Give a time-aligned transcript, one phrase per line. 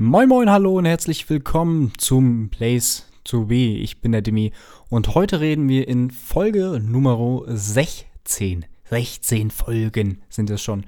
[0.00, 3.74] Moin Moin, hallo und herzlich willkommen zum Place to Be.
[3.78, 4.52] Ich bin der Demi
[4.88, 8.64] und heute reden wir in Folge Nummer 16.
[8.84, 10.86] 16 Folgen sind es schon.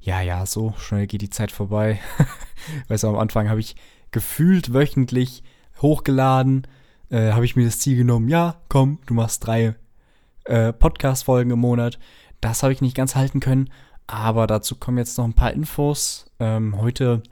[0.00, 2.00] Ja, ja, so schnell geht die Zeit vorbei.
[2.88, 3.76] weißt du, am Anfang habe ich
[4.12, 5.42] gefühlt wöchentlich
[5.82, 6.66] hochgeladen,
[7.10, 9.74] äh, habe ich mir das Ziel genommen, ja, komm, du machst drei
[10.46, 11.98] äh, Podcast-Folgen im Monat.
[12.40, 13.68] Das habe ich nicht ganz halten können,
[14.06, 16.30] aber dazu kommen jetzt noch ein paar Infos.
[16.40, 17.22] Ähm, heute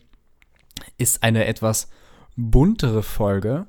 [0.99, 1.89] ist eine etwas
[2.37, 3.67] buntere Folge,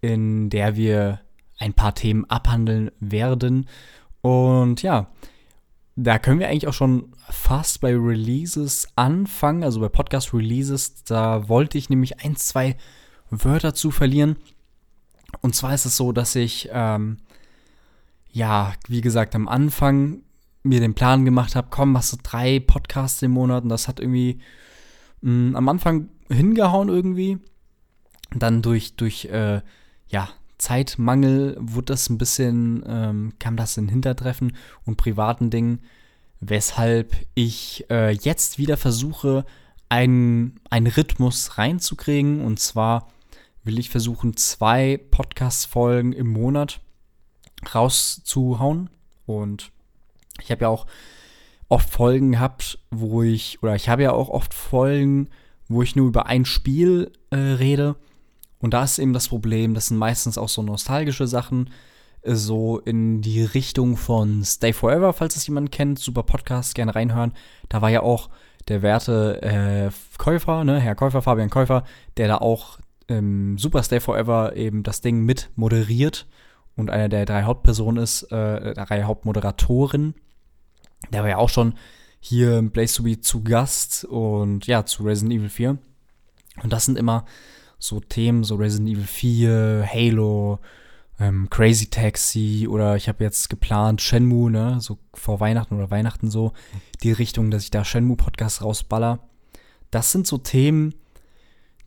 [0.00, 1.20] in der wir
[1.58, 3.66] ein paar Themen abhandeln werden.
[4.20, 5.10] Und ja,
[5.96, 11.04] da können wir eigentlich auch schon fast bei Releases anfangen, also bei Podcast-Releases.
[11.04, 12.76] Da wollte ich nämlich ein, zwei
[13.30, 14.36] Wörter zu verlieren.
[15.40, 17.18] Und zwar ist es so, dass ich, ähm,
[18.30, 20.22] ja, wie gesagt, am Anfang
[20.62, 23.62] mir den Plan gemacht habe, komm, machst du drei Podcasts im Monat.
[23.62, 24.40] Und das hat irgendwie
[25.20, 27.38] mh, mm, am Anfang hingehauen irgendwie.
[28.34, 29.60] Dann durch, durch äh,
[30.08, 35.80] ja, Zeitmangel wurde das ein bisschen, ähm, kam das in Hintertreffen und privaten Dingen,
[36.40, 39.44] weshalb ich äh, jetzt wieder versuche,
[39.88, 42.40] einen, einen Rhythmus reinzukriegen.
[42.40, 43.08] Und zwar
[43.62, 46.80] will ich versuchen, zwei Podcast-Folgen im Monat
[47.74, 48.90] rauszuhauen.
[49.26, 49.70] Und
[50.40, 50.86] ich habe ja auch
[51.68, 55.28] oft Folgen gehabt, wo ich, oder ich habe ja auch oft Folgen,
[55.74, 57.96] wo ich nur über ein Spiel äh, rede.
[58.58, 61.70] Und da ist eben das Problem, das sind meistens auch so nostalgische Sachen,
[62.22, 66.94] äh, so in die Richtung von Stay Forever, falls es jemand kennt, super Podcast, gerne
[66.94, 67.32] reinhören.
[67.68, 68.30] Da war ja auch
[68.68, 71.84] der werte äh, Käufer, ne, Herr Käufer, Fabian Käufer,
[72.16, 76.26] der da auch ähm, Super Stay Forever eben das Ding mit moderiert
[76.76, 80.14] und einer der drei Hauptpersonen ist, äh, drei Hauptmoderatoren.
[81.12, 81.74] Der war ja auch schon
[82.26, 85.76] hier im Place to Be zu Gast und ja, zu Resident Evil 4.
[86.62, 87.26] Und das sind immer
[87.78, 90.58] so Themen, so Resident Evil 4, Halo,
[91.20, 96.30] ähm, Crazy Taxi oder ich habe jetzt geplant Shenmue, ne, so vor Weihnachten oder Weihnachten
[96.30, 96.54] so,
[97.02, 99.18] die Richtung, dass ich da Shenmue-Podcast rausballer.
[99.90, 100.94] Das sind so Themen,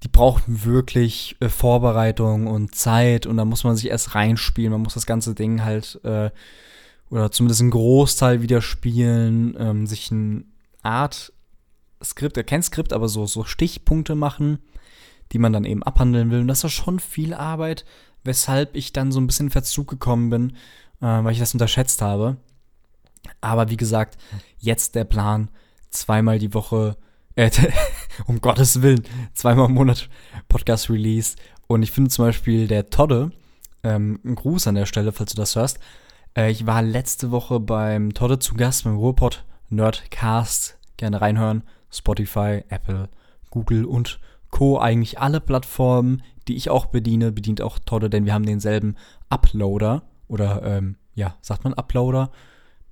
[0.04, 4.84] die brauchen wirklich äh, Vorbereitung und Zeit und da muss man sich erst reinspielen, man
[4.84, 6.30] muss das ganze Ding halt äh,
[7.10, 10.44] oder zumindest einen Großteil wieder spielen, ähm, sich eine
[10.84, 11.32] Art
[12.04, 14.60] Skript, kein Skript, aber so, so Stichpunkte machen,
[15.32, 16.42] die man dann eben abhandeln will.
[16.42, 17.86] Und das ist schon viel Arbeit,
[18.24, 20.50] weshalb ich dann so ein bisschen in Verzug gekommen bin,
[21.02, 22.38] äh, weil ich das unterschätzt habe.
[23.42, 24.18] Aber wie gesagt,
[24.60, 25.50] jetzt der Plan,
[25.90, 26.98] zweimal die Woche,
[27.36, 27.50] äh,
[28.26, 29.04] um Gottes Willen,
[29.34, 30.10] zweimal im Monat
[30.50, 31.36] Podcast Release.
[31.68, 33.32] Und ich finde zum Beispiel der Todde,
[33.84, 35.80] ähm, ein Gruß an der Stelle, falls du das hörst,
[36.38, 40.78] äh, ich war letzte Woche beim Todde zu Gast beim Ruhrpott Nerdcast.
[40.96, 41.64] Gerne reinhören.
[41.90, 43.10] Spotify, Apple,
[43.50, 44.80] Google und Co.
[44.80, 48.96] Eigentlich alle Plattformen, die ich auch bediene, bedient auch Todde, denn wir haben denselben
[49.30, 50.04] Uploader.
[50.28, 52.32] Oder, ähm, ja, sagt man Uploader?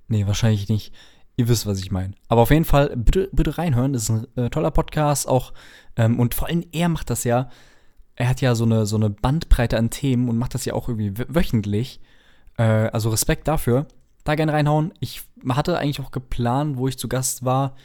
[0.08, 0.92] Nee, wahrscheinlich nicht.
[1.36, 2.14] Ihr wisst, was ich meine.
[2.28, 3.92] Aber auf jeden Fall, bitte, bitte reinhören.
[3.92, 5.52] Das ist ein äh, toller Podcast auch.
[5.96, 7.50] Ähm, und vor allem, er macht das ja.
[8.14, 10.88] Er hat ja so eine, so eine Bandbreite an Themen und macht das ja auch
[10.88, 12.00] irgendwie wöchentlich.
[12.56, 13.86] Äh, also Respekt dafür.
[14.24, 14.92] Da gerne reinhauen.
[15.00, 17.76] Ich hatte eigentlich auch geplant, wo ich zu Gast war,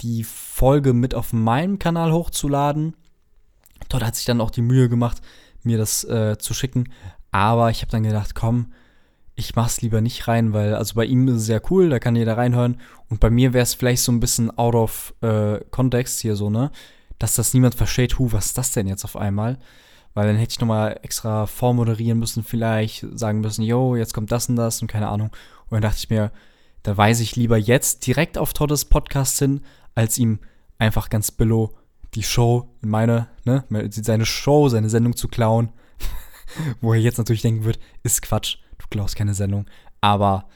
[0.00, 2.94] die Folge mit auf meinem Kanal hochzuladen.
[3.88, 5.20] Dort hat sich dann auch die Mühe gemacht,
[5.62, 6.92] mir das äh, zu schicken.
[7.30, 8.72] Aber ich habe dann gedacht, komm,
[9.34, 12.16] ich mach's lieber nicht rein, weil, also bei ihm ist es ja cool, da kann
[12.16, 12.80] jeder reinhören.
[13.10, 16.48] Und bei mir wäre es vielleicht so ein bisschen out of äh, context hier so,
[16.48, 16.70] ne?
[17.18, 19.58] Dass das niemand versteht, hu, was ist das denn jetzt auf einmal?
[20.16, 24.48] Weil dann hätte ich nochmal extra vormoderieren müssen, vielleicht sagen müssen, yo, jetzt kommt das
[24.48, 25.28] und das und keine Ahnung.
[25.64, 26.32] Und dann dachte ich mir,
[26.84, 29.60] da weise ich lieber jetzt direkt auf Toddes Podcast hin,
[29.94, 30.38] als ihm
[30.78, 31.76] einfach ganz billow
[32.14, 35.70] die Show, meine, ne, seine Show, seine Sendung zu klauen.
[36.80, 39.66] Wo er jetzt natürlich denken wird, ist Quatsch, du klaust keine Sendung.
[40.00, 40.48] Aber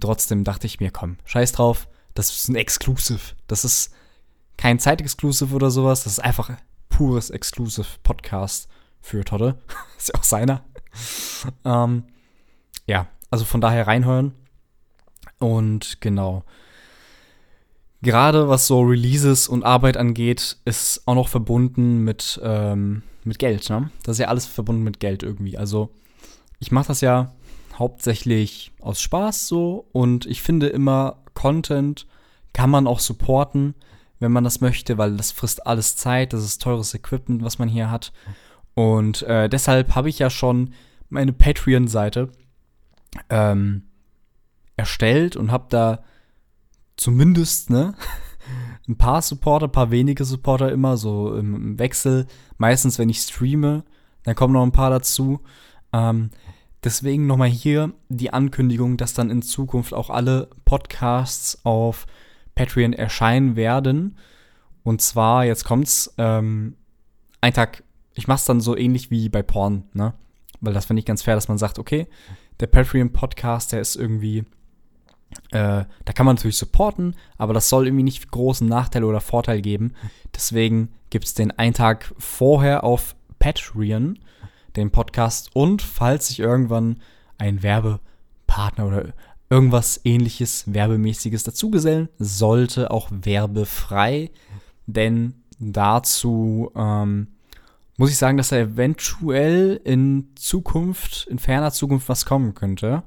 [0.00, 3.36] trotzdem dachte ich mir, komm, scheiß drauf, das ist ein Exclusive.
[3.46, 3.92] Das ist
[4.56, 6.50] kein Zeitexclusive oder sowas, das ist einfach
[6.88, 7.86] pures Exclusive
[9.04, 9.58] Für Todde.
[9.98, 10.64] ist ja auch seiner.
[11.66, 12.04] ähm,
[12.86, 14.32] ja, also von daher reinhören.
[15.38, 16.42] Und genau.
[18.00, 23.68] Gerade was so Releases und Arbeit angeht, ist auch noch verbunden mit, ähm, mit Geld.
[23.68, 23.90] Ne?
[24.04, 25.58] Das ist ja alles verbunden mit Geld irgendwie.
[25.58, 25.90] Also
[26.58, 27.34] ich mache das ja
[27.78, 32.06] hauptsächlich aus Spaß so und ich finde immer, Content
[32.54, 33.74] kann man auch supporten,
[34.18, 37.68] wenn man das möchte, weil das frisst alles Zeit, das ist teures Equipment, was man
[37.68, 38.10] hier hat.
[38.74, 40.74] Und äh, deshalb habe ich ja schon
[41.08, 42.30] meine Patreon-Seite
[43.30, 43.84] ähm,
[44.76, 46.02] erstellt und habe da
[46.96, 47.94] zumindest ne,
[48.88, 52.26] ein paar Supporter, ein paar wenige Supporter immer, so im, Wechsel.
[52.58, 53.84] Meistens, wenn ich streame,
[54.24, 55.40] dann kommen noch ein paar dazu.
[55.92, 56.30] Ähm,
[56.82, 62.06] deswegen nochmal hier die Ankündigung, dass dann in Zukunft auch alle Podcasts auf
[62.54, 64.18] Patreon erscheinen werden.
[64.82, 66.76] Und zwar, jetzt kommt's, ähm,
[67.40, 67.83] ein Tag,
[68.14, 70.14] ich mach's dann so ähnlich wie bei Porn, ne?
[70.60, 72.06] Weil das finde ich ganz fair, dass man sagt, okay,
[72.60, 74.44] der Patreon-Podcast, der ist irgendwie
[75.50, 79.60] äh, da kann man natürlich supporten, aber das soll irgendwie nicht großen Nachteil oder Vorteil
[79.60, 79.92] geben.
[80.34, 84.18] Deswegen gibt es den einen Tag vorher auf Patreon,
[84.76, 85.50] den Podcast.
[85.54, 87.00] Und falls sich irgendwann
[87.38, 89.12] ein Werbepartner oder
[89.50, 94.30] irgendwas ähnliches, werbemäßiges dazugesellen, sollte auch werbefrei.
[94.86, 97.28] Denn dazu ähm,
[97.96, 103.04] muss ich sagen, dass da eventuell in Zukunft, in ferner Zukunft was kommen könnte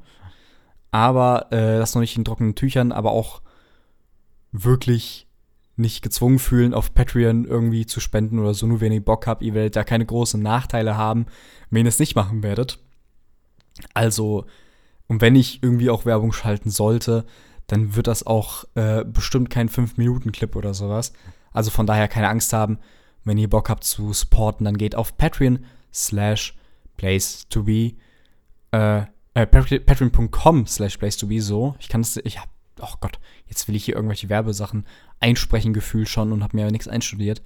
[0.91, 3.41] aber äh, das noch nicht in trockenen Tüchern, aber auch
[4.51, 5.27] wirklich
[5.75, 9.43] nicht gezwungen fühlen, auf Patreon irgendwie zu spenden oder so, nur wenn ihr Bock habt.
[9.43, 11.27] Ihr werdet da keine großen Nachteile haben,
[11.69, 12.79] wenn ihr es nicht machen werdet.
[13.93, 14.45] Also,
[15.07, 17.25] und wenn ich irgendwie auch Werbung schalten sollte,
[17.67, 21.13] dann wird das auch äh, bestimmt kein 5-Minuten-Clip oder sowas.
[21.51, 22.79] Also von daher keine Angst haben.
[23.27, 25.59] Wenn ihr Bock habt zu supporten, dann geht auf Patreon
[25.93, 26.55] slash
[26.95, 27.95] place to be.
[28.71, 29.01] Äh,
[29.33, 31.75] äh, patreon.com slash place to be so.
[31.79, 32.47] Ich kann das, ich hab,
[32.79, 34.85] oh Gott, jetzt will ich hier irgendwelche Werbesachen
[35.19, 37.41] einsprechen, gefühlt schon und habe mir nichts einstudiert.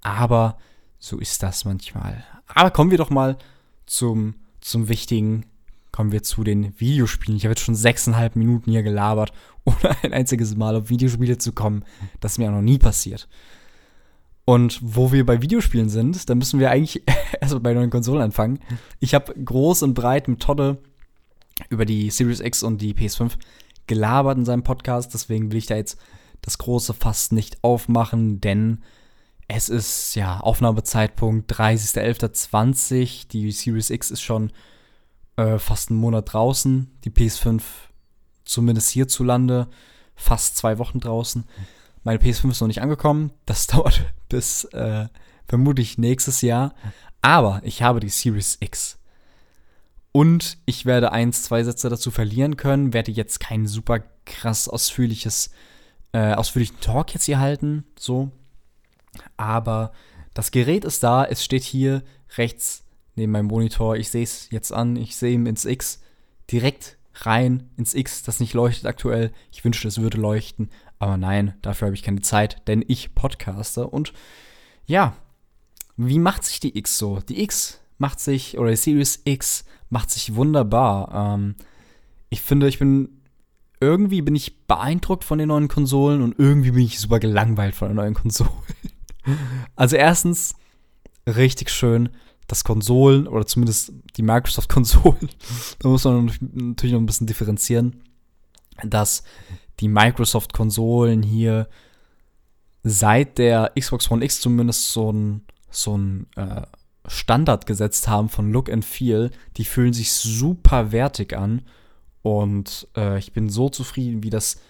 [0.00, 0.58] Aber
[1.00, 2.24] so ist das manchmal.
[2.46, 3.36] Aber kommen wir doch mal
[3.84, 5.44] zum, zum Wichtigen.
[5.90, 7.36] Kommen wir zu den Videospielen.
[7.36, 9.32] Ich habe jetzt schon sechseinhalb Minuten hier gelabert,
[9.64, 11.84] ohne ein einziges Mal auf Videospiele zu kommen.
[12.20, 13.28] Das ist mir auch noch nie passiert.
[14.46, 17.02] Und wo wir bei Videospielen sind, da müssen wir eigentlich
[17.40, 18.60] erstmal bei neuen Konsolen anfangen.
[19.00, 20.78] Ich habe groß und breit mit Todde
[21.68, 23.32] über die Series X und die PS5
[23.88, 25.12] gelabert in seinem Podcast.
[25.12, 25.98] Deswegen will ich da jetzt
[26.42, 28.84] das große Fass nicht aufmachen, denn
[29.48, 33.26] es ist ja Aufnahmezeitpunkt 30.11.20.
[33.28, 34.52] Die Series X ist schon
[35.36, 36.88] äh, fast einen Monat draußen.
[37.04, 37.62] Die PS5
[38.44, 39.66] zumindest hierzulande
[40.14, 41.44] fast zwei Wochen draußen.
[42.06, 43.32] Meine PS5 ist noch nicht angekommen.
[43.46, 45.08] Das dauert bis äh,
[45.48, 46.72] vermutlich nächstes Jahr.
[47.20, 49.00] Aber ich habe die Series X.
[50.12, 55.50] Und ich werde eins, zwei Sätze dazu verlieren können, werde jetzt kein super krass ausführliches,
[56.12, 58.30] äh, ausführlichen Talk jetzt hier halten, so.
[59.36, 59.90] Aber
[60.32, 62.04] das Gerät ist da, es steht hier
[62.36, 62.84] rechts
[63.16, 63.96] neben meinem Monitor.
[63.96, 66.00] Ich sehe es jetzt an, ich sehe ihm ins X
[66.52, 69.32] direkt rein ins X, das nicht leuchtet aktuell.
[69.50, 73.86] Ich wünschte, es würde leuchten, aber nein, dafür habe ich keine Zeit, denn ich podcaste
[73.86, 74.12] und
[74.86, 75.16] ja,
[75.96, 77.20] wie macht sich die X so?
[77.20, 81.34] Die X macht sich, oder die Series X macht sich wunderbar.
[81.34, 81.56] Ähm,
[82.28, 83.16] ich finde, ich bin
[83.80, 87.88] irgendwie bin ich beeindruckt von den neuen Konsolen und irgendwie bin ich super gelangweilt von
[87.88, 88.50] den neuen Konsolen.
[89.74, 90.54] also erstens
[91.26, 92.08] richtig schön,
[92.46, 95.28] dass Konsolen oder zumindest die Microsoft-Konsolen,
[95.80, 98.02] da muss man natürlich noch ein bisschen differenzieren,
[98.82, 99.24] dass
[99.80, 101.68] die Microsoft-Konsolen hier
[102.82, 106.62] seit der Xbox One X zumindest so ein, so ein äh,
[107.06, 109.30] Standard gesetzt haben von Look and Feel.
[109.56, 111.62] Die fühlen sich super wertig an.
[112.22, 114.60] Und äh, ich bin so zufrieden, wie das,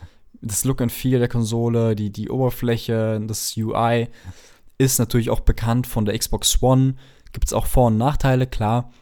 [0.41, 4.09] das Look and Feel der Konsole, die, die Oberfläche, das UI
[4.79, 6.97] ist natürlich auch bekannt von der Xbox One.
[7.33, 8.93] Gibt es auch Vor- und Nachteile, klar.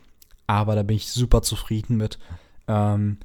[0.46, 2.18] Aber da bin ich super zufrieden mit.
[2.68, 3.18] Ähm,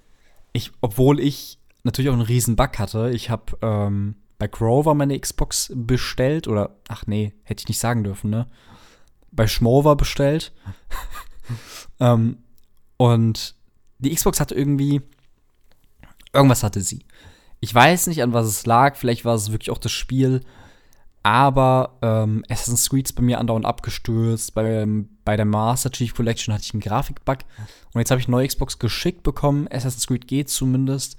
[0.54, 3.10] ich, obwohl ich natürlich auch einen riesen Bug hatte.
[3.12, 6.48] Ich habe ähm, bei Grover meine Xbox bestellt.
[6.48, 8.48] Oder, ach nee, hätte ich nicht sagen dürfen, ne?
[9.32, 10.52] bei Schmover bestellt.
[12.00, 12.40] ähm,
[12.98, 13.56] und
[14.00, 15.02] die Xbox hatte irgendwie.
[16.34, 17.06] Irgendwas hatte sie.
[17.60, 18.96] Ich weiß nicht, an was es lag.
[18.96, 20.42] Vielleicht war es wirklich auch das Spiel.
[21.24, 24.54] Aber ähm, Assassin's Creed ist bei mir andauernd abgestürzt.
[24.54, 24.88] Bei,
[25.26, 27.40] bei der Master Chief Collection hatte ich einen Grafikbug.
[27.94, 29.68] Und jetzt habe ich eine neue Xbox geschickt bekommen.
[29.70, 31.18] Assassin's Creed geht zumindest.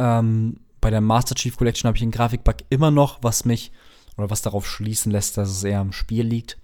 [0.00, 3.70] Ähm, bei der Master Chief Collection habe ich einen Grafikbug immer noch, was mich
[4.16, 6.56] oder was darauf schließen lässt, dass es eher am Spiel liegt.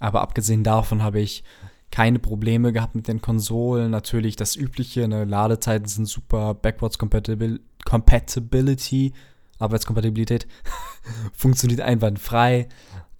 [0.00, 1.44] Aber abgesehen davon habe ich
[1.92, 3.92] keine Probleme gehabt mit den Konsolen.
[3.92, 9.12] Natürlich das Übliche, ne, Ladezeiten sind super, Backwards Compatibil Compatibility,
[9.60, 10.48] Arbeitskompatibilität
[11.32, 12.68] funktioniert einwandfrei.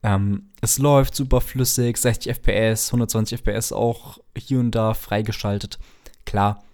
[0.03, 5.79] Ähm, es läuft super flüssig, 60 FPS, 120 FPS auch hier und da freigeschaltet.
[6.25, 6.65] Klar,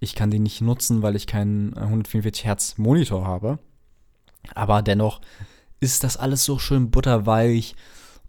[0.00, 3.58] ich kann die nicht nutzen, weil ich keinen 144 Hertz Monitor habe.
[4.54, 5.20] Aber dennoch
[5.80, 7.74] ist das alles so schön butterweich.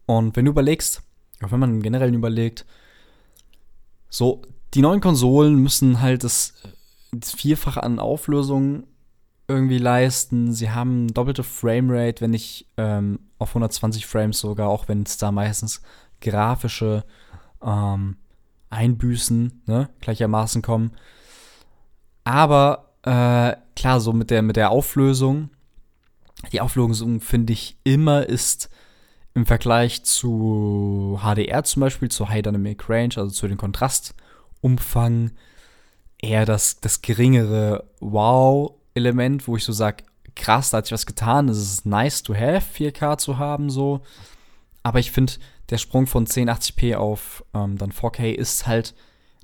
[0.05, 1.03] Und wenn du überlegst,
[1.43, 2.65] auch wenn man generell überlegt,
[4.09, 4.41] so,
[4.73, 6.53] die neuen Konsolen müssen halt das,
[7.11, 8.85] das Vierfache an Auflösung
[9.47, 10.53] irgendwie leisten.
[10.53, 15.31] Sie haben doppelte Framerate, wenn nicht ähm, auf 120 Frames sogar, auch wenn es da
[15.31, 15.81] meistens
[16.21, 17.03] grafische
[17.63, 18.17] ähm,
[18.69, 20.91] Einbüßen ne, gleichermaßen kommen.
[22.23, 25.49] Aber äh, klar, so mit der, mit der Auflösung,
[26.51, 28.69] die Auflösung finde ich immer ist
[29.33, 35.31] im Vergleich zu HDR zum Beispiel, zu High Dynamic Range, also zu den Kontrastumfang,
[36.17, 40.03] eher das, das geringere Wow-Element, wo ich so sage,
[40.35, 44.01] krass, da hat sich was getan, es ist nice to have, 4K zu haben, so.
[44.83, 45.33] Aber ich finde,
[45.69, 48.95] der Sprung von 1080p auf ähm, dann 4K ist halt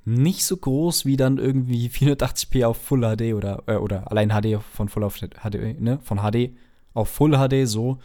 [0.06, 4.62] nicht so groß wie dann irgendwie 480p auf Full HD oder, äh, oder allein HD
[4.62, 6.00] von Full auf HD, ne?
[6.04, 6.52] Von HD
[6.94, 7.98] auf Full HD so.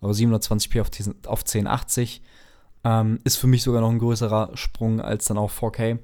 [0.00, 0.88] Aber 720p auf,
[1.26, 2.22] auf 1080
[2.84, 5.98] ähm, ist für mich sogar noch ein größerer Sprung als dann auf 4K.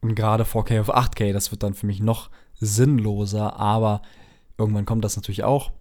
[0.00, 4.02] Und gerade 4K auf 8K, das wird dann für mich noch sinnloser, aber
[4.56, 5.72] irgendwann kommt das natürlich auch.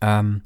[0.00, 0.42] Ähm,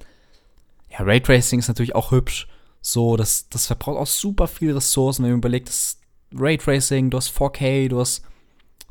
[0.91, 2.49] ja, Raytracing ist natürlich auch hübsch.
[2.81, 5.99] So, das, das verbraucht auch super viel Ressourcen, wenn man überlegt, das
[6.35, 8.23] Raytracing, du hast 4K, du hast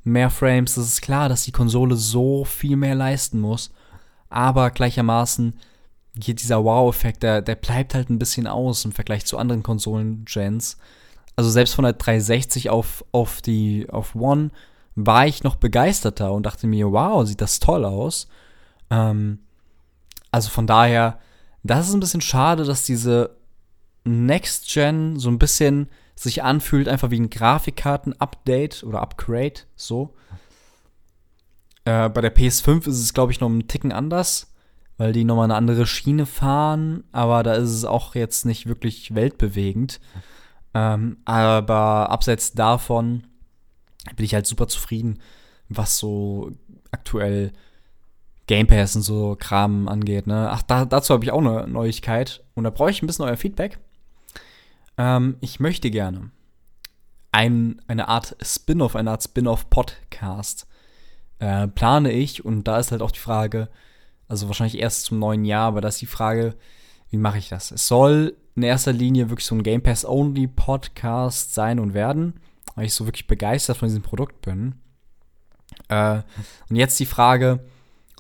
[0.04, 0.76] mehr Frames.
[0.76, 3.72] Das ist klar, dass die Konsole so viel mehr leisten muss.
[4.30, 5.60] Aber gleichermaßen
[6.16, 10.78] geht dieser Wow-Effekt, der, der bleibt halt ein bisschen aus im Vergleich zu anderen Konsolen-Gens.
[11.36, 14.52] Also selbst von der 360 auf, auf die auf One
[14.96, 18.28] war ich noch begeisterter und dachte mir, wow, sieht das toll aus.
[18.90, 19.40] Ähm,
[20.32, 21.20] also von daher,
[21.64, 23.36] das ist ein bisschen schade, dass diese
[24.06, 30.16] Next Gen so ein bisschen sich anfühlt, einfach wie ein Grafikkarten-Update oder Upgrade, so.
[31.84, 34.56] Äh, bei der PS5 ist es, glaube ich, noch ein Ticken anders
[34.98, 39.14] weil die nochmal eine andere Schiene fahren, aber da ist es auch jetzt nicht wirklich
[39.14, 40.00] weltbewegend.
[40.74, 43.24] Ähm, aber abseits davon
[44.16, 45.20] bin ich halt super zufrieden,
[45.68, 46.52] was so
[46.92, 47.52] aktuell
[48.48, 50.28] Game Pass und so Kram angeht.
[50.28, 50.50] Ne?
[50.50, 53.38] Ach, da, dazu habe ich auch eine Neuigkeit und da brauche ich ein bisschen euer
[53.38, 53.80] Feedback.
[54.98, 56.32] Ähm, ich möchte gerne
[57.32, 60.68] ein, eine Art Spin-off, eine Art Spin-off-Podcast
[61.40, 63.70] äh, plane ich und da ist halt auch die Frage,
[64.28, 66.56] also wahrscheinlich erst zum neuen Jahr, aber da ist die Frage,
[67.10, 67.72] wie mache ich das?
[67.72, 72.40] Es soll in erster Linie wirklich so ein Game Pass-Only-Podcast sein und werden,
[72.76, 74.76] weil ich so wirklich begeistert von diesem Produkt bin.
[75.90, 76.22] Äh,
[76.70, 77.60] und jetzt die Frage,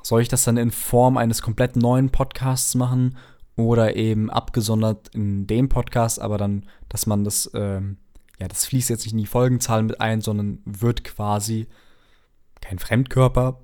[0.03, 3.17] soll ich das dann in Form eines komplett neuen Podcasts machen
[3.55, 7.97] oder eben abgesondert in dem Podcast, aber dann, dass man das, ähm,
[8.39, 11.67] ja, das fließt jetzt nicht in die Folgenzahlen mit ein, sondern wird quasi
[12.61, 13.61] kein Fremdkörper,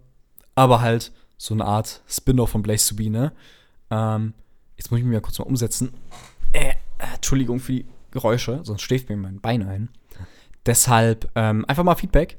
[0.56, 3.34] aber halt so eine Art Spin-off von Blaze to Be, ne?
[3.90, 4.34] Ähm,
[4.78, 5.92] jetzt muss ich mich mal kurz mal umsetzen.
[6.54, 6.74] Äh,
[7.16, 9.90] Entschuldigung für die Geräusche, sonst schläft mir mein Bein ein.
[10.66, 12.38] Deshalb ähm, einfach mal Feedback,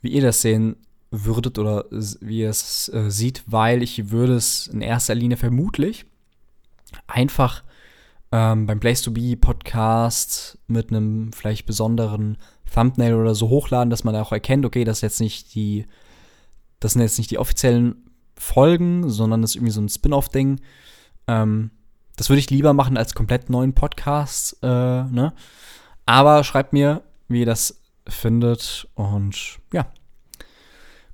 [0.00, 0.76] wie ihr das sehen
[1.10, 6.06] würdet oder wie ihr es äh, sieht, weil ich würde es in erster Linie vermutlich
[7.06, 7.62] einfach
[8.30, 12.38] ähm, beim Place to Be Podcast mit einem vielleicht besonderen
[12.72, 15.86] Thumbnail oder so hochladen, dass man auch erkennt, okay, das ist jetzt nicht die
[16.82, 20.60] das sind jetzt nicht die offiziellen Folgen, sondern das ist irgendwie so ein Spin-off-Ding.
[21.28, 21.70] Ähm,
[22.16, 25.32] das würde ich lieber machen als komplett neuen Podcast, äh, ne?
[26.06, 28.88] Aber schreibt mir, wie ihr das findet.
[28.94, 29.86] Und ja.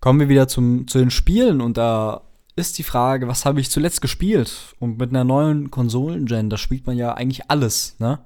[0.01, 1.61] Kommen wir wieder zum, zu den Spielen.
[1.61, 2.23] Und da
[2.59, 4.75] ist die Frage, was habe ich zuletzt gespielt?
[4.79, 8.21] Und mit einer neuen Konsolen-Gen, da spielt man ja eigentlich alles, ne?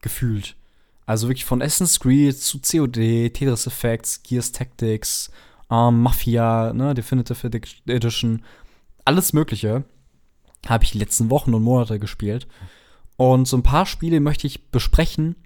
[0.00, 0.56] Gefühlt.
[1.04, 5.30] Also wirklich von Essence Creed zu COD, Tetris Effects, Gears Tactics,
[5.70, 7.50] ähm, Mafia, ne, Definitive
[7.86, 8.42] Edition,
[9.04, 9.84] alles Mögliche
[10.68, 12.46] habe ich die letzten Wochen und Monate gespielt.
[13.16, 15.36] Und so ein paar Spiele möchte ich besprechen.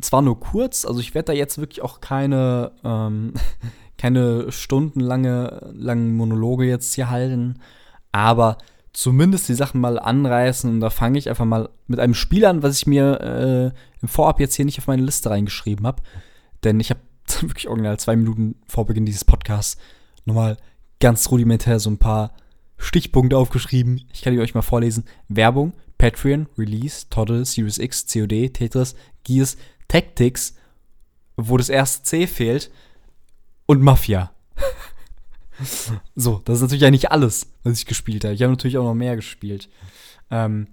[0.00, 3.34] Zwar nur kurz, also ich werde da jetzt wirklich auch keine, ähm,
[4.02, 7.60] keine stundenlange langen Monologe jetzt hier halten,
[8.10, 8.58] aber
[8.92, 10.68] zumindest die Sachen mal anreißen.
[10.68, 14.08] Und da fange ich einfach mal mit einem Spiel an, was ich mir äh, im
[14.08, 16.02] Vorab jetzt hier nicht auf meine Liste reingeschrieben habe.
[16.64, 16.98] Denn ich habe
[17.42, 19.80] wirklich original zwei Minuten vor Beginn dieses Podcasts
[20.24, 20.56] nochmal
[20.98, 22.32] ganz rudimentär so ein paar
[22.78, 24.04] Stichpunkte aufgeschrieben.
[24.12, 25.04] Ich kann die euch mal vorlesen.
[25.28, 29.56] Werbung, Patreon, Release, Toddle, Series X, COD, Tetris, Gears,
[29.86, 30.56] Tactics,
[31.36, 32.72] wo das erste C fehlt,
[33.72, 34.30] und Mafia.
[36.14, 38.34] so, das ist natürlich eigentlich alles, was ich gespielt habe.
[38.34, 39.68] Ich habe natürlich auch noch mehr gespielt.
[40.30, 40.68] Ähm,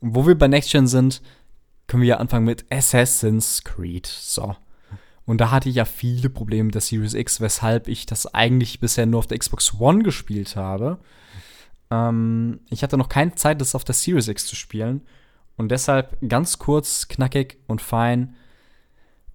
[0.00, 1.20] wo wir bei Next Gen sind,
[1.88, 4.06] können wir ja anfangen mit Assassin's Creed.
[4.06, 4.54] So.
[5.26, 8.78] Und da hatte ich ja viele Probleme mit der Series X, weshalb ich das eigentlich
[8.78, 10.98] bisher nur auf der Xbox One gespielt habe.
[11.90, 15.02] Ähm, ich hatte noch keine Zeit, das auf der Series X zu spielen.
[15.56, 18.36] Und deshalb ganz kurz, knackig und fein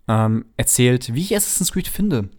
[0.08, 2.30] ähm, erzählt, wie ich Assassin's Creed finde.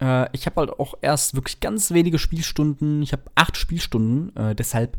[0.00, 3.02] Äh, ich habe halt auch erst wirklich ganz wenige Spielstunden.
[3.02, 4.34] Ich habe acht Spielstunden.
[4.36, 4.98] Äh, deshalb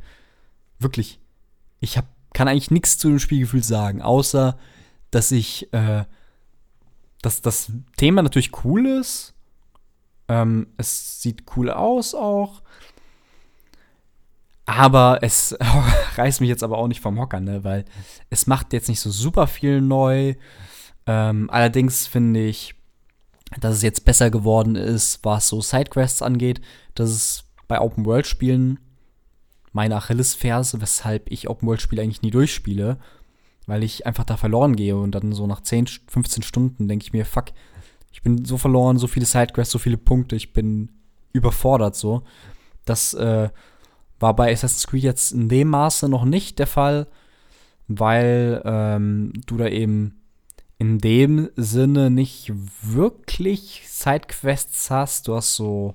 [0.79, 1.19] wirklich,
[1.79, 4.57] ich hab, kann eigentlich nichts zu dem Spielgefühl sagen, außer
[5.11, 6.05] dass ich, äh,
[7.21, 9.33] dass das Thema natürlich cool ist.
[10.27, 12.61] Ähm, es sieht cool aus auch.
[14.65, 15.57] Aber es
[16.15, 17.63] reißt mich jetzt aber auch nicht vom Hocker, ne?
[17.63, 17.85] Weil
[18.29, 20.35] es macht jetzt nicht so super viel neu.
[21.07, 22.75] Ähm, allerdings finde ich,
[23.59, 26.61] dass es jetzt besser geworden ist, was so Sidequests angeht.
[26.95, 28.79] Das ist bei Open-World-Spielen
[29.71, 32.97] meine Achillesferse, weshalb ich Open-World-Spiele eigentlich nie durchspiele,
[33.67, 37.13] weil ich einfach da verloren gehe und dann so nach 10, 15 Stunden denke ich
[37.13, 37.45] mir, fuck,
[38.11, 40.89] ich bin so verloren, so viele Sidequests, so viele Punkte, ich bin
[41.33, 42.23] überfordert so.
[42.85, 43.49] Das äh,
[44.19, 47.07] war bei Assassin's Creed jetzt in dem Maße noch nicht der Fall,
[47.87, 50.18] weil ähm, du da eben
[50.79, 55.27] in dem Sinne nicht wirklich Sidequests hast.
[55.27, 55.93] Du hast so,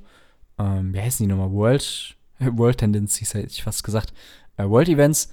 [0.59, 1.51] ähm, wie heißen die nochmal?
[1.53, 4.13] World, World Tendencies, hätte ich fast gesagt.
[4.59, 5.33] Äh, World Events,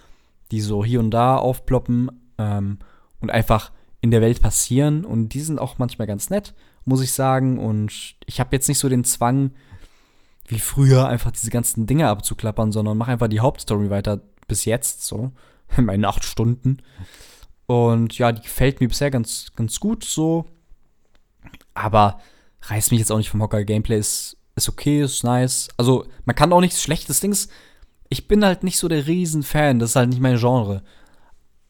[0.52, 2.80] die so hier und da aufploppen ähm,
[3.20, 5.04] und einfach in der Welt passieren.
[5.04, 6.54] Und die sind auch manchmal ganz nett,
[6.86, 7.60] muss ich sagen.
[7.60, 9.52] Und ich habe jetzt nicht so den Zwang,
[10.48, 15.06] wie früher, einfach diese ganzen Dinge abzuklappern, sondern mache einfach die Hauptstory weiter bis jetzt,
[15.06, 15.34] so,
[15.78, 16.78] in meinen acht Stunden.
[17.72, 20.46] Und ja, die gefällt mir bisher ganz, ganz gut so.
[21.74, 22.20] Aber
[22.64, 23.64] reißt mich jetzt auch nicht vom Hocker.
[23.64, 25.70] Gameplay ist, ist okay, ist nice.
[25.78, 27.22] Also, man kann auch nichts Schlechtes.
[27.22, 27.48] Dings.
[28.10, 29.80] Ich bin halt nicht so der Riesenfan.
[29.80, 30.84] Das ist halt nicht mein Genre.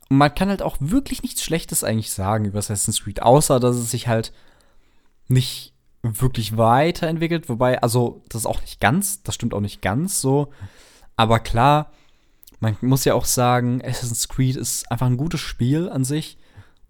[0.09, 3.21] Und man kann halt auch wirklich nichts Schlechtes eigentlich sagen über Assassin's Creed.
[3.21, 4.33] Außer, dass es sich halt
[5.27, 7.47] nicht wirklich weiterentwickelt.
[7.47, 9.21] Wobei, also, das ist auch nicht ganz.
[9.21, 10.51] Das stimmt auch nicht ganz so.
[11.15, 11.91] Aber klar,
[12.61, 16.37] man muss ja auch sagen, Assassin's Creed ist einfach ein gutes Spiel an sich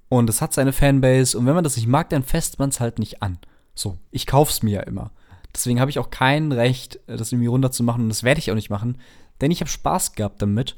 [0.10, 2.80] und es hat seine Fanbase und wenn man das nicht mag, dann fest man es
[2.80, 3.40] halt nicht an.
[3.74, 5.12] So, ich kauf's mir ja immer.
[5.56, 8.70] Deswegen habe ich auch kein Recht, das irgendwie runterzumachen und das werde ich auch nicht
[8.70, 8.98] machen,
[9.40, 10.76] denn ich habe Spaß gehabt damit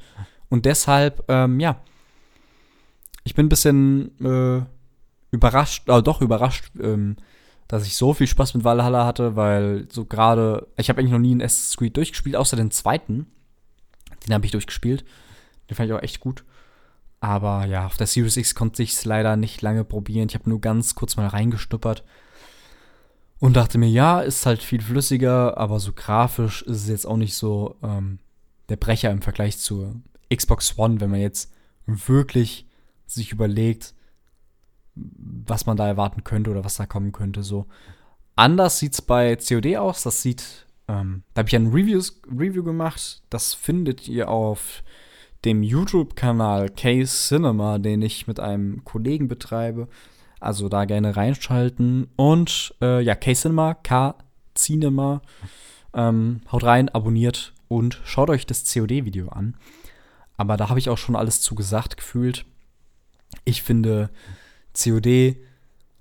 [0.49, 1.81] und deshalb, ähm, ja,
[3.23, 4.63] ich bin ein bisschen äh,
[5.31, 7.17] überrascht, äh, doch überrascht, ähm,
[7.67, 11.19] dass ich so viel Spaß mit Valhalla hatte, weil so gerade, ich habe eigentlich noch
[11.19, 13.27] nie ein Assassin's Creed durchgespielt, außer den zweiten.
[14.25, 15.05] Den habe ich durchgespielt.
[15.69, 16.43] Den fand ich auch echt gut.
[17.19, 20.27] Aber ja, auf der Series X konnte ich es leider nicht lange probieren.
[20.27, 22.03] Ich habe nur ganz kurz mal reingestuppert
[23.39, 27.17] und dachte mir, ja, ist halt viel flüssiger, aber so grafisch ist es jetzt auch
[27.17, 28.19] nicht so ähm,
[28.69, 29.95] der Brecher im Vergleich zur
[30.33, 31.51] Xbox One, wenn man jetzt
[31.85, 32.65] wirklich
[33.05, 33.93] sich überlegt,
[34.95, 37.43] was man da erwarten könnte oder was da kommen könnte.
[37.43, 37.67] So
[38.35, 40.03] anders sieht es bei COD aus.
[40.03, 43.21] Das sieht ähm, da habe ich ein Reviews, Review gemacht.
[43.29, 44.83] Das findet ihr auf
[45.45, 49.87] dem YouTube-Kanal K-Cinema, den ich mit einem Kollegen betreibe.
[50.39, 52.07] Also da gerne reinschalten.
[52.15, 55.21] Und äh, ja, K-Cinema, K-Cinema.
[55.93, 59.55] Ähm, haut rein, abonniert und schaut euch das COD-Video an.
[60.37, 62.45] Aber da habe ich auch schon alles zu gesagt gefühlt.
[63.45, 64.09] Ich finde,
[64.73, 65.37] COD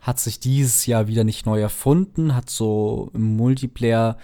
[0.00, 4.16] hat sich dieses Jahr wieder nicht neu erfunden, hat so im Multiplayer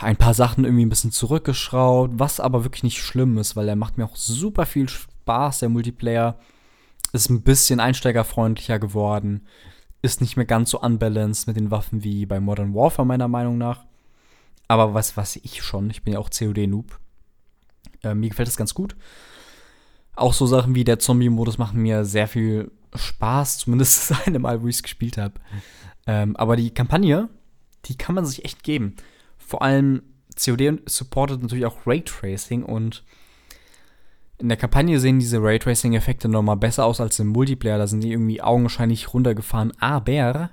[0.00, 3.76] ein paar Sachen irgendwie ein bisschen zurückgeschraubt, was aber wirklich nicht schlimm ist, weil er
[3.76, 6.38] macht mir auch super viel Spaß, der Multiplayer.
[7.12, 9.46] Ist ein bisschen einsteigerfreundlicher geworden,
[10.02, 13.58] ist nicht mehr ganz so unbalanced mit den Waffen wie bei Modern Warfare, meiner Meinung
[13.58, 13.84] nach.
[14.68, 16.98] Aber was weiß ich schon, ich bin ja auch COD-Noob.
[18.04, 18.94] Äh, mir gefällt das ganz gut.
[20.14, 24.62] Auch so Sachen wie der Zombie-Modus machen mir sehr viel Spaß, zumindest das eine Mal,
[24.62, 25.34] wo ich es gespielt habe.
[26.06, 27.28] Ähm, aber die Kampagne,
[27.86, 28.96] die kann man sich echt geben.
[29.48, 30.02] Vor allem
[30.38, 33.02] COD supportet natürlich auch Raytracing und
[34.36, 37.78] in der Kampagne sehen diese Raytracing-Effekte nochmal besser aus als im Multiplayer.
[37.78, 39.72] Da sind die irgendwie augenscheinlich runtergefahren.
[39.80, 40.50] Aber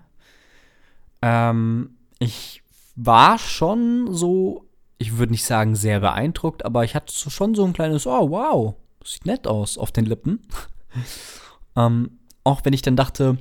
[1.22, 2.64] ähm, ich
[2.96, 4.66] war schon so,
[4.98, 8.76] ich würde nicht sagen sehr beeindruckt, aber ich hatte schon so ein kleines, oh wow,
[9.04, 10.40] sieht nett aus auf den Lippen.
[11.76, 13.40] ähm, auch wenn ich dann dachte,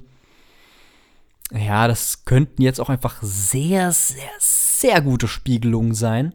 [1.53, 6.35] ja, das könnten jetzt auch einfach sehr, sehr, sehr gute Spiegelungen sein.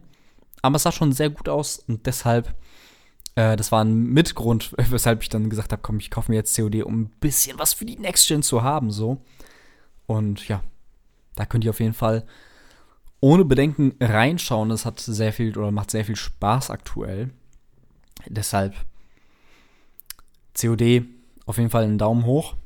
[0.62, 2.54] Aber es sah schon sehr gut aus und deshalb,
[3.34, 6.56] äh, das war ein Mitgrund, weshalb ich dann gesagt habe, komm, ich kaufe mir jetzt
[6.56, 9.22] COD, um ein bisschen was für die Next Gen zu haben, so.
[10.06, 10.62] Und ja,
[11.36, 12.26] da könnt ihr auf jeden Fall
[13.20, 14.70] ohne Bedenken reinschauen.
[14.70, 17.30] Es hat sehr viel oder macht sehr viel Spaß aktuell.
[18.26, 18.74] Deshalb
[20.58, 21.04] COD
[21.46, 22.56] auf jeden Fall einen Daumen hoch.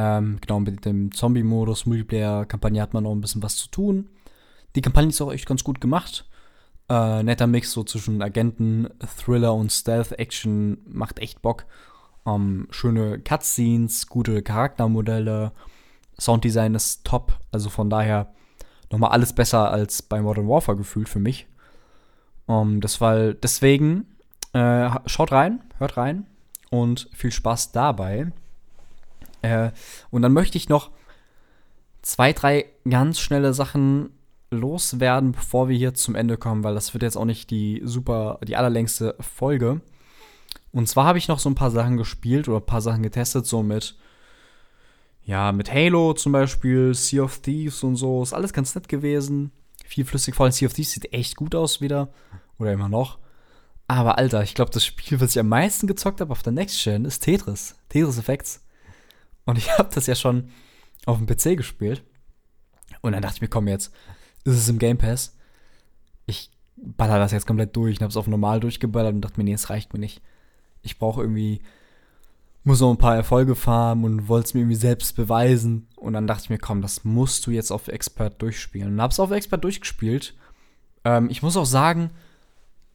[0.00, 4.08] Ähm, genau, mit dem Zombie-Modus, Multiplayer-Kampagne hat man noch ein bisschen was zu tun.
[4.76, 6.24] Die Kampagne ist auch echt ganz gut gemacht.
[6.88, 11.66] Äh, netter Mix so zwischen Agenten, Thriller und Stealth-Action macht echt Bock.
[12.24, 15.50] Ähm, schöne Cutscenes, gute Charaktermodelle,
[16.16, 17.36] Sounddesign ist top.
[17.50, 18.32] Also von daher
[18.92, 21.48] nochmal alles besser als bei Modern Warfare gefühlt für mich.
[22.48, 24.06] Ähm, das war deswegen,
[24.52, 26.24] äh, schaut rein, hört rein
[26.70, 28.30] und viel Spaß dabei.
[29.42, 29.70] Äh,
[30.10, 30.90] und dann möchte ich noch
[32.02, 34.10] zwei, drei ganz schnelle Sachen
[34.50, 38.38] loswerden, bevor wir hier zum Ende kommen, weil das wird jetzt auch nicht die super,
[38.46, 39.80] die allerlängste Folge.
[40.72, 43.46] Und zwar habe ich noch so ein paar Sachen gespielt oder ein paar Sachen getestet,
[43.46, 43.96] so mit,
[45.24, 48.22] ja, mit Halo zum Beispiel, Sea of Thieves und so.
[48.22, 49.52] Ist alles ganz nett gewesen.
[49.84, 52.08] Viel flüssig, vor allem Sea of Thieves sieht echt gut aus wieder.
[52.58, 53.18] Oder immer noch.
[53.86, 56.82] Aber Alter, ich glaube, das Spiel, was ich am meisten gezockt habe auf der Next
[56.84, 57.76] Gen, ist Tetris.
[57.88, 58.62] Tetris Effects.
[59.48, 60.50] Und ich habe das ja schon
[61.06, 62.04] auf dem PC gespielt.
[63.00, 63.94] Und dann dachte ich mir, komm jetzt,
[64.44, 65.36] ist es im Game Pass.
[66.26, 69.44] Ich baller das jetzt komplett durch und habe es auf normal durchgeballert und dachte mir,
[69.44, 70.20] nee, es reicht mir nicht.
[70.82, 71.62] Ich brauche irgendwie,
[72.62, 75.88] muss noch ein paar Erfolge farmen und wollte es mir irgendwie selbst beweisen.
[75.96, 78.92] Und dann dachte ich mir, komm, das musst du jetzt auf Expert durchspielen.
[78.92, 80.34] Und habe es auf Expert durchgespielt.
[81.04, 82.10] Ähm, ich muss auch sagen,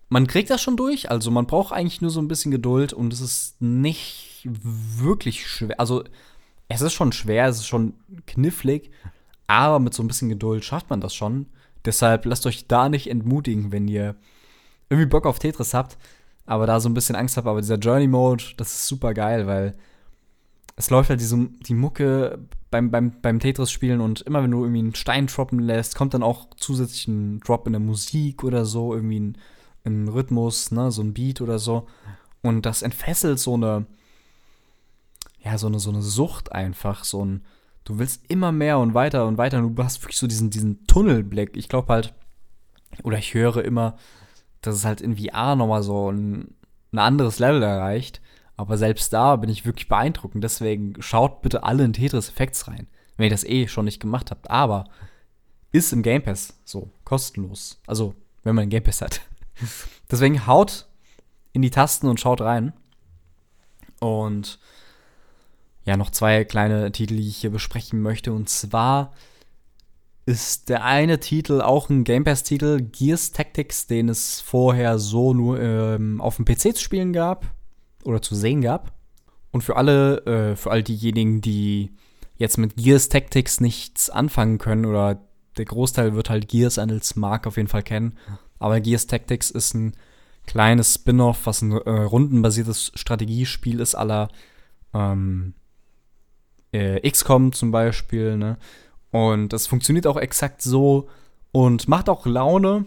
[0.10, 1.10] man kriegt das schon durch.
[1.10, 5.80] Also man braucht eigentlich nur so ein bisschen Geduld und es ist nicht wirklich schwer.
[5.80, 6.04] Also
[6.74, 7.94] es ist schon schwer, es ist schon
[8.26, 8.92] knifflig,
[9.48, 11.48] aber mit so ein bisschen Geduld schafft man das schon.
[11.86, 14.16] Deshalb lasst euch da nicht entmutigen, wenn ihr
[14.90, 15.98] irgendwie Bock auf Tetris habt,
[16.46, 17.48] aber da so ein bisschen Angst habt.
[17.48, 19.76] Aber dieser Journey Mode, das ist super geil, weil
[20.76, 22.40] es läuft halt diese, die Mucke
[22.72, 26.24] beim, beim, beim Tetris-Spielen und immer wenn du irgendwie einen Stein droppen lässt, kommt dann
[26.24, 29.38] auch zusätzlich ein Drop in der Musik oder so, irgendwie ein,
[29.86, 31.88] ein Rhythmus, ne, so ein Beat oder so.
[32.42, 33.86] Und das entfesselt so eine,
[35.44, 37.44] ja, so eine, so eine Sucht einfach, so ein,
[37.84, 40.88] du willst immer mehr und weiter und weiter und du hast wirklich so diesen, diesen
[40.88, 41.58] Tunnelblick.
[41.58, 42.14] Ich glaube halt,
[43.04, 43.98] oder ich höre immer,
[44.62, 46.56] dass es halt in VR nochmal so ein,
[46.92, 48.22] ein anderes Level erreicht.
[48.56, 50.44] Aber selbst da bin ich wirklich beeindruckend.
[50.44, 54.32] Deswegen schaut bitte alle in Tetris Effects rein, wenn ihr das eh schon nicht gemacht
[54.32, 54.50] habt.
[54.50, 54.86] Aber
[55.72, 57.82] ist im Game Pass so kostenlos.
[57.88, 59.22] Also, wenn man einen Game Pass hat.
[60.12, 60.88] Deswegen haut
[61.52, 62.74] in die Tasten und schaut rein.
[64.00, 64.60] Und
[65.86, 68.34] ja noch zwei kleine Titel, die ich hier besprechen möchte.
[68.34, 69.12] Und zwar
[70.26, 75.60] ist der eine Titel auch ein Game Pass-Titel, Gears Tactics, den es vorher so nur
[75.60, 77.46] ähm, auf dem PC zu spielen gab
[78.04, 78.93] oder zu sehen gab.
[79.52, 81.91] Und für alle, äh, für all diejenigen, die
[82.38, 85.22] jetzt mit Gears Tactics nichts anfangen können oder
[85.58, 88.17] der Großteil wird halt Gears als Mark auf jeden Fall kennen.
[88.60, 89.93] Aber Gears Tactics ist ein
[90.48, 94.30] kleines Spin-off, was ein äh, rundenbasiertes Strategiespiel ist, aller
[94.93, 95.54] ähm,
[96.74, 98.58] äh, XCOM zum Beispiel, ne?
[99.12, 101.08] Und das funktioniert auch exakt so
[101.52, 102.86] und macht auch Laune.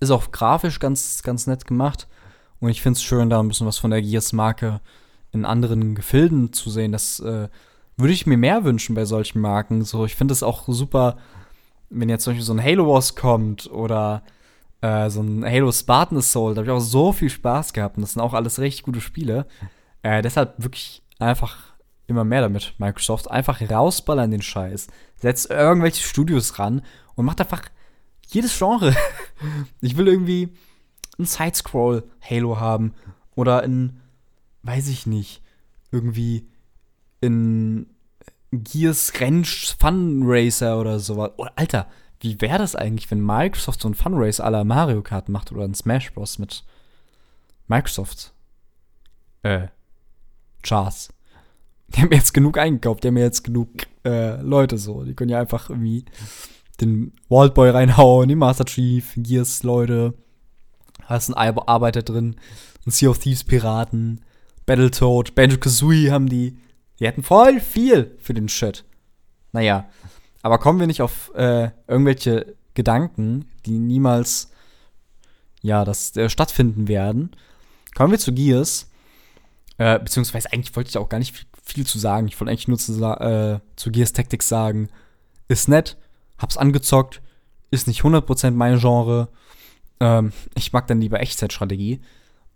[0.00, 2.08] Ist auch grafisch ganz, ganz nett gemacht.
[2.58, 4.80] Und ich finde es schön, da ein bisschen was von der Gears-Marke
[5.30, 6.90] in anderen Gefilden zu sehen.
[6.90, 7.48] Das äh,
[7.96, 9.84] würde ich mir mehr wünschen bei solchen Marken.
[9.84, 11.16] So, ich finde es auch super,
[11.90, 14.22] wenn jetzt zum Beispiel so ein Halo Wars kommt oder
[14.80, 16.56] äh, so ein Halo Spartan Assault.
[16.56, 17.96] Da habe ich auch so viel Spaß gehabt.
[17.96, 19.46] Und das sind auch alles richtig gute Spiele.
[20.02, 21.73] Äh, deshalb wirklich einfach
[22.06, 23.30] immer mehr damit, Microsoft.
[23.30, 24.88] Einfach rausballern den Scheiß.
[25.16, 26.82] Setzt irgendwelche Studios ran
[27.14, 27.62] und macht einfach
[28.28, 28.94] jedes Genre.
[29.80, 30.50] ich will irgendwie
[31.18, 32.94] ein Sidescroll-Halo haben.
[33.34, 34.00] Oder in,
[34.62, 35.42] weiß ich nicht,
[35.90, 36.48] irgendwie
[37.20, 37.86] in
[38.52, 41.32] Gears Wrench Fun Racer oder sowas.
[41.36, 41.88] Oh, Alter,
[42.20, 45.50] wie wäre das eigentlich, wenn Microsoft so ein Fun Race à la Mario Kart macht
[45.52, 46.38] oder ein Smash Bros.
[46.38, 46.64] mit
[47.66, 48.32] Microsoft?
[49.42, 49.68] Äh,
[50.62, 51.13] Chars
[51.94, 53.68] die haben jetzt genug eingekauft, die haben jetzt genug
[54.04, 55.04] äh, Leute so.
[55.04, 56.04] Die können ja einfach irgendwie
[56.80, 60.14] den Waldboy reinhauen, die Master Chief, Gears Leute.
[61.04, 62.36] Hast einen Arbeiter drin,
[62.86, 64.22] ein Sea of Thieves Piraten,
[64.66, 66.58] Battletoad, Banjo Kazooie haben die.
[66.98, 68.84] Die hätten voll viel für den Shit.
[69.52, 69.88] Naja,
[70.42, 74.50] aber kommen wir nicht auf äh, irgendwelche Gedanken, die niemals
[75.62, 77.30] ja, das äh, stattfinden werden.
[77.94, 78.90] Kommen wir zu Gears.
[79.78, 82.28] Äh, beziehungsweise eigentlich wollte ich auch gar nicht viel viel zu sagen.
[82.28, 84.88] Ich wollte eigentlich nur zu, äh, zu Gears Tactics sagen,
[85.48, 85.96] ist nett,
[86.38, 87.22] hab's angezockt,
[87.70, 89.28] ist nicht 100% mein Genre.
[89.98, 92.00] Ähm, ich mag dann lieber Echtzeitstrategie.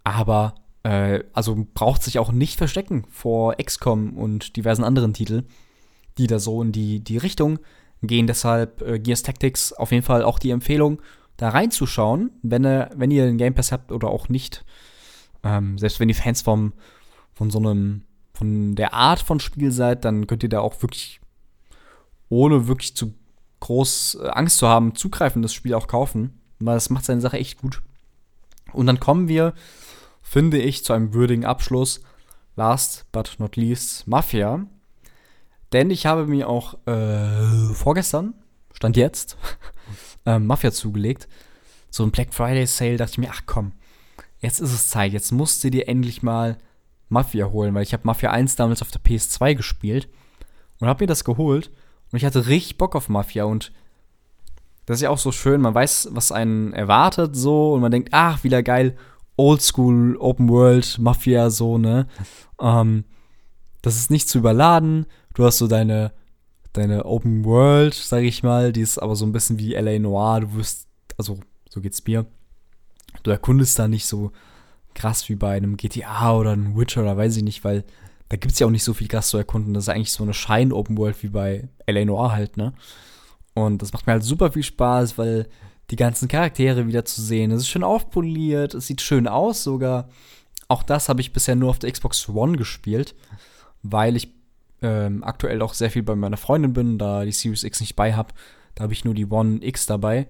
[0.05, 5.47] Aber, äh, also braucht sich auch nicht verstecken vor XCOM und diversen anderen Titeln,
[6.19, 7.59] die da so in die, die Richtung
[8.03, 8.27] gehen.
[8.27, 11.01] Deshalb äh, Gears Tactics auf jeden Fall auch die Empfehlung,
[11.37, 14.65] da reinzuschauen, wenn, äh, wenn ihr den Game Pass habt oder auch nicht.
[15.43, 16.73] Ähm, selbst wenn ihr Fans vom,
[17.33, 18.03] von so einem
[18.39, 21.21] von der Art von Spiel seid, dann könnt ihr da auch wirklich,
[22.29, 23.15] ohne wirklich zu
[23.61, 26.41] groß äh, Angst zu haben, zugreifen, das Spiel auch kaufen.
[26.61, 27.83] Weil das macht seine Sache echt gut.
[28.73, 29.55] Und dann kommen wir,
[30.23, 32.01] finde ich, zu einem würdigen Abschluss.
[32.57, 34.67] Last but not least, Mafia.
[35.73, 38.35] Denn ich habe mir auch äh, vorgestern
[38.79, 39.37] stand jetzt,
[40.27, 41.29] ähm, Mafia zugelegt.
[41.91, 43.73] So ein Black Friday Sale dachte ich mir, ach komm,
[44.41, 46.59] jetzt ist es Zeit, jetzt musst du dir endlich mal
[47.09, 50.09] Mafia holen, weil ich habe Mafia 1 damals auf der PS2 gespielt
[50.81, 51.71] und habe mir das geholt
[52.13, 53.73] und ich hatte richtig Bock auf Mafia und
[54.87, 58.11] das ist ja auch so schön, man weiß, was einen erwartet so und man denkt,
[58.13, 58.97] ach, wieder geil,
[59.37, 62.09] Oldschool, Open World, Mafia so, ne?
[62.61, 63.05] Ähm,
[63.83, 66.13] das ist nicht zu überladen, du hast so deine,
[66.73, 70.41] deine Open World, sag ich mal, die ist aber so ein bisschen wie LA Noir,
[70.41, 72.27] du wirst, also so geht's mir.
[73.23, 74.33] Du erkundest da nicht so
[74.99, 77.85] krass wie bei einem GTA oder einem Witcher oder weiß ich nicht, weil
[78.29, 79.75] da gibt es ja auch nicht so viel krass zu erkunden.
[79.75, 82.75] Das ist eigentlich so eine Schein-Open World wie bei LA Noir halt, ne?
[83.55, 85.49] Und das macht mir halt super viel Spaß, weil
[85.91, 87.51] die ganzen Charaktere wieder zu sehen.
[87.51, 90.09] Es ist schön aufpoliert, es sieht schön aus sogar.
[90.69, 93.15] Auch das habe ich bisher nur auf der Xbox One gespielt,
[93.83, 94.33] weil ich
[94.83, 98.15] ähm, aktuell auch sehr viel bei meiner Freundin bin, da die Series X nicht bei
[98.15, 98.35] habe.
[98.75, 100.29] Da habe ich nur die One X dabei.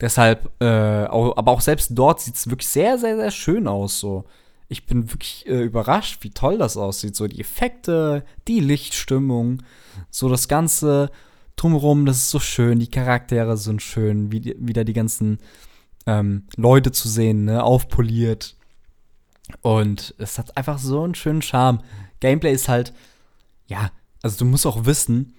[0.00, 3.98] Deshalb, äh, auch, aber auch selbst dort sieht es wirklich sehr, sehr, sehr schön aus.
[3.98, 4.24] So.
[4.68, 7.16] Ich bin wirklich äh, überrascht, wie toll das aussieht.
[7.16, 9.62] So die Effekte, die Lichtstimmung,
[10.10, 11.10] so das Ganze
[11.56, 12.78] drumherum, das ist so schön.
[12.78, 15.38] Die Charaktere sind schön, wie wieder die ganzen
[16.06, 17.64] ähm, Leute zu sehen, ne?
[17.64, 18.56] aufpoliert.
[19.62, 21.82] Und es hat einfach so einen schönen Charme.
[22.20, 22.92] Gameplay ist halt,
[23.66, 23.90] ja,
[24.22, 25.34] also du musst auch wissen,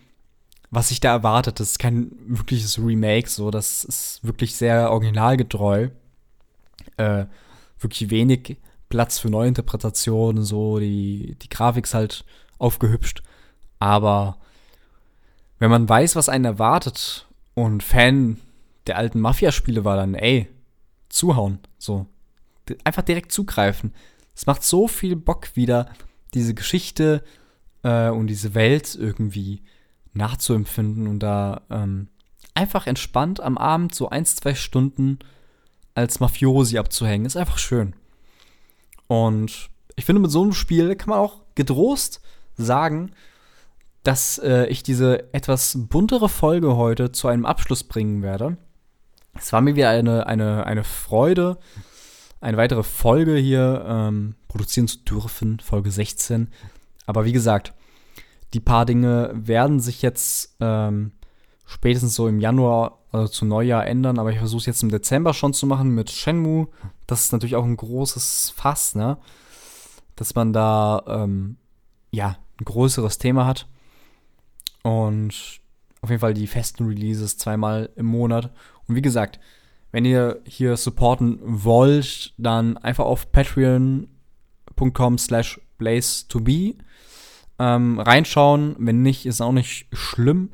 [0.71, 1.59] was sich da erwartet.
[1.59, 5.89] Das ist kein wirkliches Remake, so, das ist wirklich sehr originalgetreu.
[6.97, 7.25] Äh,
[7.79, 8.57] wirklich wenig
[8.89, 12.25] Platz für Neuinterpretationen, so, die, die Grafik ist halt
[12.57, 13.23] aufgehübscht.
[13.79, 14.37] Aber
[15.59, 18.39] wenn man weiß, was einen erwartet und Fan
[18.87, 20.47] der alten Mafia-Spiele war, dann, ey,
[21.09, 22.07] zuhauen, so.
[22.83, 23.93] Einfach direkt zugreifen.
[24.35, 25.89] Es macht so viel Bock wieder,
[26.33, 27.23] diese Geschichte
[27.83, 29.63] äh, und diese Welt irgendwie
[30.13, 32.07] nachzuempfinden und da ähm,
[32.53, 35.19] einfach entspannt am Abend so ein, zwei Stunden
[35.95, 37.93] als Mafiosi abzuhängen, ist einfach schön.
[39.07, 42.21] Und ich finde, mit so einem Spiel kann man auch gedrost
[42.55, 43.11] sagen,
[44.03, 48.57] dass äh, ich diese etwas buntere Folge heute zu einem Abschluss bringen werde.
[49.35, 51.57] Es war mir wieder eine, eine, eine Freude,
[52.41, 56.49] eine weitere Folge hier ähm, produzieren zu dürfen, Folge 16.
[57.05, 57.73] Aber wie gesagt,
[58.53, 61.11] die paar Dinge werden sich jetzt ähm,
[61.65, 65.33] spätestens so im Januar, also zu Neujahr ändern, aber ich versuche es jetzt im Dezember
[65.33, 66.67] schon zu machen mit Shenmue.
[67.07, 69.17] Das ist natürlich auch ein großes Fass, ne?
[70.15, 71.57] Dass man da, ähm,
[72.11, 73.67] ja, ein größeres Thema hat.
[74.83, 75.59] Und
[76.01, 78.51] auf jeden Fall die festen Releases zweimal im Monat.
[78.87, 79.39] Und wie gesagt,
[79.91, 86.75] wenn ihr hier supporten wollt, dann einfach auf patreon.com slash blaze to be
[87.59, 88.75] ähm, reinschauen.
[88.79, 90.51] Wenn nicht, ist auch nicht schlimm.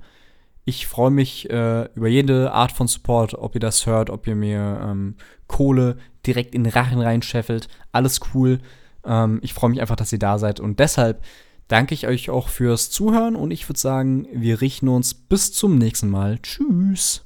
[0.66, 4.36] Ich freue mich äh, über jede Art von Support, ob ihr das hört, ob ihr
[4.36, 5.16] mir ähm,
[5.48, 7.68] Kohle direkt in den Rachen reinscheffelt.
[7.92, 8.60] Alles cool.
[9.06, 10.60] Ähm, ich freue mich einfach, dass ihr da seid.
[10.60, 11.24] Und deshalb
[11.68, 15.78] danke ich euch auch fürs Zuhören und ich würde sagen, wir richten uns bis zum
[15.78, 16.40] nächsten Mal.
[16.42, 17.25] Tschüss.